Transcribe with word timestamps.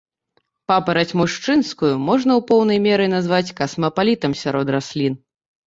Папараць 0.71 1.17
мужчынскую 1.21 1.91
можна 2.07 2.31
ў 2.39 2.41
поўнай 2.49 2.79
меры 2.87 3.05
назваць 3.15 3.55
касмапалітам 3.63 4.31
сярод 4.43 4.67
раслін. 4.81 5.13